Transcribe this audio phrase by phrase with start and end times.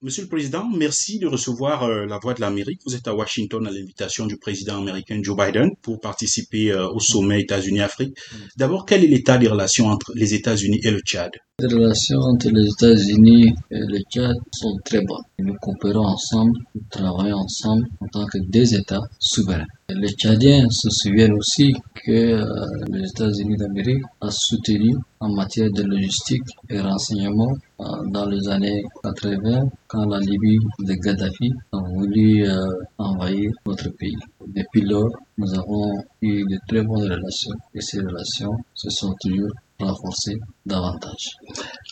[0.00, 2.80] Monsieur le Président, merci de recevoir euh, la Voix de l'Amérique.
[2.86, 7.00] Vous êtes à Washington à l'invitation du président américain Joe Biden pour participer euh, au
[7.00, 8.16] sommet États-Unis-Afrique.
[8.56, 11.32] D'abord, quel est l'état des relations entre les États-Unis et le Tchad?
[11.58, 15.24] Les relations entre les États-Unis et le Tchad sont très bonnes.
[15.40, 19.66] Nous coopérons ensemble, nous travaillons ensemble en tant que deux États souverains.
[19.90, 22.44] Les Tchadiens se souviennent aussi que euh,
[22.90, 28.82] les États-Unis d'Amérique ont soutenu en matière de logistique et renseignement euh, dans les années
[29.02, 32.66] 80 quand la Libye de Gaddafi a voulu euh,
[32.98, 34.18] envahir notre pays.
[34.46, 39.52] Depuis lors, nous avons eu de très bonnes relations et ces relations se sont toujours
[39.80, 41.30] renforcées davantage.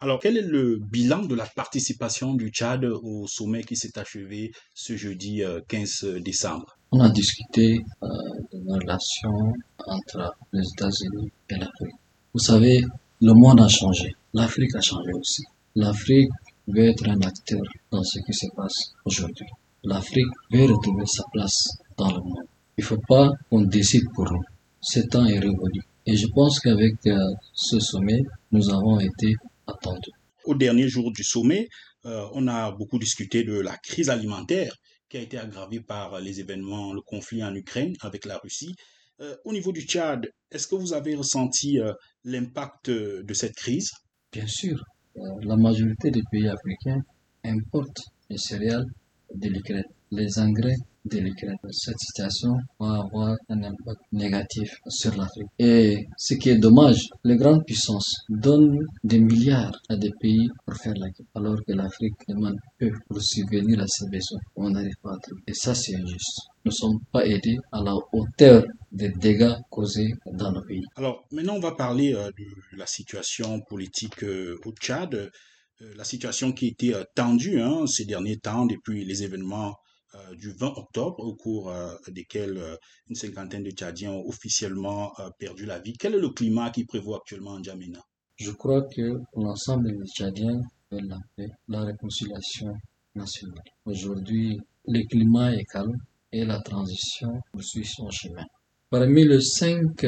[0.00, 4.52] Alors, quel est le bilan de la participation du Tchad au sommet qui s'est achevé
[4.74, 6.76] ce jeudi 15 décembre?
[6.92, 8.08] On a discuté euh,
[8.52, 9.52] de nos relations
[9.86, 11.94] entre les États-Unis et l'Afrique.
[12.34, 12.82] Vous savez,
[13.20, 14.14] le monde a changé.
[14.34, 15.44] L'Afrique a changé aussi.
[15.76, 16.30] L'Afrique
[16.66, 19.46] veut être un acteur dans ce qui se passe aujourd'hui.
[19.84, 22.46] L'Afrique veut retrouver sa place dans le monde.
[22.76, 24.42] Il ne faut pas qu'on décide pour nous.
[24.80, 25.82] Ce temps est révolu.
[26.06, 27.16] Et je pense qu'avec euh,
[27.54, 28.20] ce sommet,
[28.52, 29.34] nous avons été
[29.66, 30.10] attendus.
[30.44, 31.68] Au dernier jour du sommet,
[32.06, 34.74] euh, on a beaucoup discuté de la crise alimentaire
[35.10, 38.76] qui a été aggravé par les événements, le conflit en Ukraine avec la Russie.
[39.20, 41.92] Euh, au niveau du Tchad, est-ce que vous avez ressenti euh,
[42.24, 43.90] l'impact de cette crise?
[44.32, 44.82] Bien sûr.
[45.16, 47.02] Euh, la majorité des pays africains
[47.44, 48.86] importent les céréales
[49.34, 50.76] de l'Ukraine, les engrais.
[51.08, 55.48] Cette situation va avoir un impact négatif sur l'Afrique.
[55.58, 60.76] Et ce qui est dommage, les grandes puissances donnent des milliards à des pays pour
[60.76, 64.40] faire la guerre, alors que l'Afrique demande peu pour subvenir à ses besoins.
[64.56, 65.42] On n'arrive pas à trouver.
[65.46, 66.40] Et ça, c'est injuste.
[66.64, 70.84] Nous ne sommes pas aidés à la hauteur des dégâts causés dans nos pays.
[70.96, 75.14] Alors, maintenant, on va parler euh, de la situation politique euh, au Tchad.
[75.14, 75.30] Euh,
[75.96, 79.74] la situation qui était tendue hein, ces derniers temps depuis les événements
[80.16, 82.76] euh, du 20 octobre, au cours euh, desquels euh,
[83.08, 85.92] une cinquantaine de Tchadiens ont officiellement perdu la vie.
[85.92, 88.00] Quel est le climat qui prévoit actuellement en Djamena
[88.36, 90.60] Je crois que l'ensemble des Tchadiens
[90.90, 92.72] veulent la paix, la réconciliation
[93.14, 93.62] nationale.
[93.84, 95.96] Aujourd'hui, le climat est calme
[96.32, 98.44] et la transition poursuit son chemin.
[98.88, 100.04] Parmi les cinq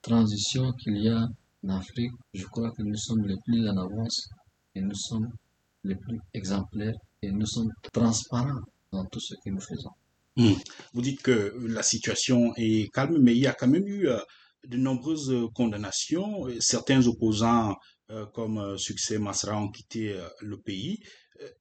[0.00, 1.28] transitions qu'il y a
[1.66, 4.28] en Afrique, je crois que nous sommes les plus en avance
[4.74, 5.28] et nous sommes
[5.82, 8.62] les plus exemplaires et nous sommes transparents
[8.94, 9.90] dans tout ce que nous faisons.
[10.36, 10.54] Hmm.
[10.92, 14.18] Vous dites que la situation est calme, mais il y a quand même eu euh,
[14.66, 16.46] de nombreuses condamnations.
[16.58, 17.76] Certains opposants,
[18.10, 20.98] euh, comme Succès Masra, ont quitté euh, le pays.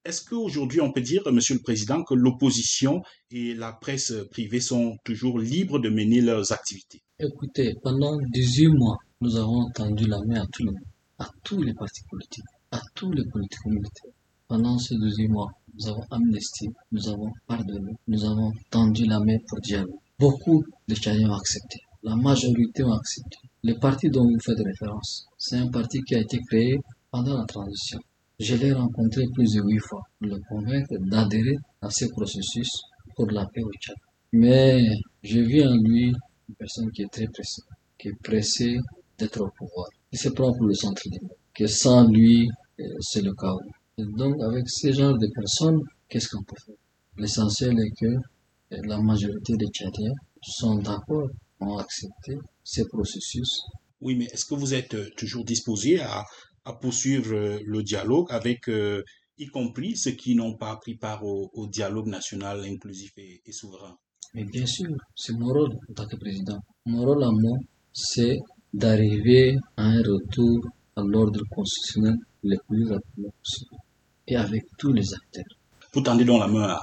[0.06, 3.02] Est-ce qu'aujourd'hui, on peut dire, Monsieur le Président, que l'opposition
[3.32, 7.02] et la presse privée sont toujours libres de mener leurs activités?
[7.20, 10.82] Écoutez, pendant 18 mois, nous avons tendu la main à tout le monde,
[11.18, 14.12] à tous les partis politiques, à tous les politiques militaires.
[14.48, 19.38] Pendant ces 18 mois, nous avons amnistié, nous avons pardonné, nous avons tendu la main
[19.48, 19.96] pour dialogue.
[20.20, 21.80] Beaucoup de Tchadiens ont accepté.
[22.04, 23.38] La majorité ont accepté.
[23.64, 26.78] Le parti dont vous faites référence, c'est un parti qui a été créé
[27.12, 28.00] pendant la transition.
[28.40, 32.70] Je l'ai rencontré plus de huit fois pour le convaincre d'adhérer à ce processus
[33.16, 33.96] pour la paix au Tchad.
[34.34, 34.86] Mais
[35.24, 36.06] j'ai vu en lui
[36.50, 37.62] une personne qui est très pressée,
[37.98, 38.78] qui est pressée
[39.18, 39.88] d'être au pouvoir.
[40.12, 43.62] Il se prend pour le centre du monde, que sans lui, euh, c'est le chaos.
[44.00, 46.76] Et donc, avec ce genre de personnes, qu'est-ce qu'on peut faire?
[47.18, 53.62] L'essentiel est que la majorité des Tchadiens sont d'accord, ont accepté ce processus.
[54.02, 56.24] Oui, mais est-ce que vous êtes euh, toujours disposé à,
[56.66, 59.04] à poursuivre euh, le dialogue avec, euh,
[59.38, 63.96] y compris ceux qui n'ont pas pris part au, dialogue national inclusif et, et souverain?
[64.34, 66.60] Mais bien sûr, c'est mon rôle en tant que président.
[66.88, 67.58] Mon rôle à moi,
[67.94, 68.40] c'est
[68.74, 70.66] d'arriver à un retour
[70.96, 73.83] à l'ordre constitutionnel le plus rapidement possible
[74.28, 75.58] et avec tous les acteurs.
[75.94, 76.80] Vous tendez donc la main à,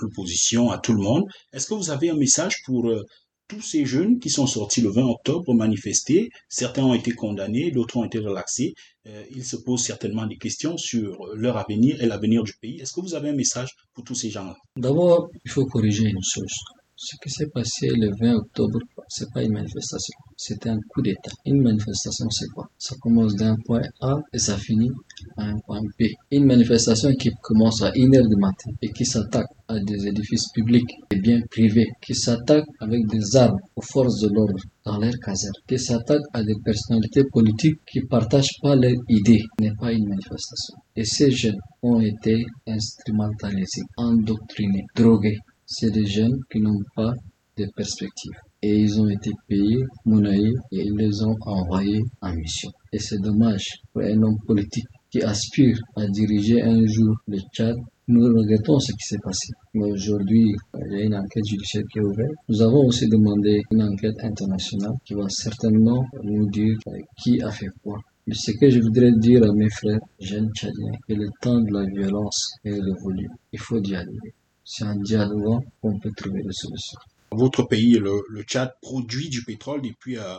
[0.00, 1.24] l'opposition, à tout le monde.
[1.52, 3.04] Est-ce que vous avez un message pour euh,
[3.46, 6.30] tous ces jeunes qui sont sortis le 20 octobre pour manifester?
[6.48, 8.74] Certains ont été condamnés, d'autres ont été relaxés.
[9.06, 12.80] Euh, ils se posent certainement des questions sur leur avenir et l'avenir du pays.
[12.80, 14.56] Est-ce que vous avez un message pour tous ces gens-là?
[14.76, 16.52] D'abord, il faut corriger une chose.
[17.00, 21.30] Ce qui s'est passé le 20 octobre, c'est pas une manifestation, c'était un coup d'État.
[21.46, 22.68] Une manifestation, c'est quoi?
[22.76, 24.90] Ça commence d'un point A et ça finit
[25.36, 26.06] à un point B.
[26.32, 30.90] Une manifestation qui commence à 1h du matin et qui s'attaque à des édifices publics
[31.12, 35.54] et biens privés, qui s'attaque avec des armes aux forces de l'ordre dans l'air caserne,
[35.68, 40.74] qui s'attaque à des personnalités politiques qui partagent pas leurs idées, n'est pas une manifestation.
[40.96, 45.38] Et ces jeunes ont été instrumentalisés, endoctrinés, drogués,
[45.70, 47.12] c'est des jeunes qui n'ont pas
[47.58, 48.32] de perspective.
[48.62, 52.70] Et ils ont été payés, monnaie et ils les ont envoyés en mission.
[52.90, 57.76] Et c'est dommage pour un homme politique qui aspire à diriger un jour le Tchad
[58.08, 59.48] Nous regrettons ce qui s'est passé.
[59.74, 60.54] Mais aujourd'hui,
[60.86, 62.32] il y a une enquête judiciaire qui est ouverte.
[62.48, 66.76] Nous avons aussi demandé une enquête internationale qui va certainement nous dire
[67.22, 67.98] qui a fait quoi.
[68.26, 71.72] Mais ce que je voudrais dire à mes frères jeunes tchadiens, que le temps de
[71.72, 73.28] la violence est révolu.
[73.52, 74.32] Il faut dialoguer.
[74.70, 76.98] C'est en dialoguant qu'on peut trouver des solutions.
[77.32, 80.36] Votre pays, le, le Tchad, produit du pétrole depuis euh,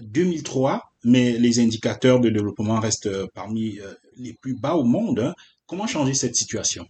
[0.00, 5.20] 2003, mais les indicateurs de développement restent euh, parmi euh, les plus bas au monde.
[5.20, 5.34] Hein.
[5.66, 6.86] Comment changer cette situation?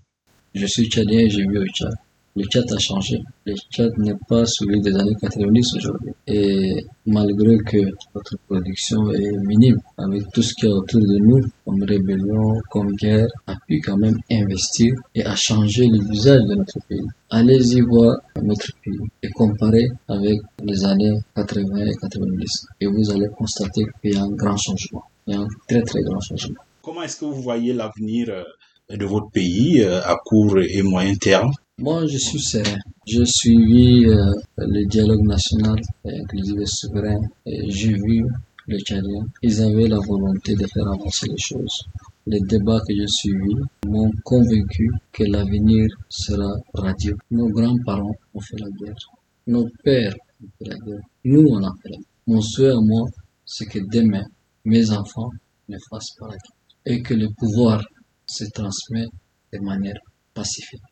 [0.54, 1.92] Je suis tchadien et j'ai vu au Tchad.
[2.36, 3.18] Le Tchad a changé.
[3.46, 6.12] Le Tchad n'est pas celui des années 90 aujourd'hui.
[6.26, 7.78] Et malgré que
[8.14, 12.60] notre production est minime, avec tout ce qu'il y a autour de nous, comme rébellion,
[12.70, 17.06] comme guerre, a pu quand même investir et a changé le visage de notre pays.
[17.30, 22.66] Allez-y voir notre pays et comparer avec les années 80 et 90.
[22.80, 25.02] Et vous allez constater qu'il y a un grand changement.
[25.26, 26.62] Il y a un très très grand changement.
[26.82, 31.14] Comment est-ce que vous voyez l'avenir euh, de votre pays euh, à court et moyen
[31.16, 31.50] terme?
[31.78, 32.78] Moi, je suis serein.
[33.06, 38.24] J'ai suivi euh, le dialogue national inclusif et souverain j'ai vu
[38.66, 39.26] les Tchadiens.
[39.42, 41.84] Ils avaient la volonté de faire avancer les choses.
[42.26, 47.16] Les débats que j'ai suivis m'ont convaincu que l'avenir sera radieux.
[47.30, 48.96] Nos grands-parents ont fait la guerre.
[49.46, 51.04] Nos pères ont fait la guerre.
[51.24, 52.06] Nous, on a fait la guerre.
[52.26, 53.06] Mon souhait à moi,
[53.46, 54.24] c'est que demain,
[54.64, 55.30] mes enfants
[55.68, 57.82] ne fassent pas la guerre et que le pouvoir
[58.26, 59.06] se transmet
[59.52, 59.98] de manière
[60.34, 60.82] pacifique.